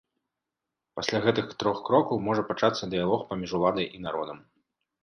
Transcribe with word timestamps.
Пасля 0.99 1.19
гэтых 1.27 1.53
трох 1.65 1.83
крокаў 1.91 2.25
можа 2.29 2.49
пачацца 2.49 2.83
дыялог 2.95 3.21
паміж 3.31 3.49
уладай 3.61 3.87
і 3.99 4.07
народам. 4.09 4.37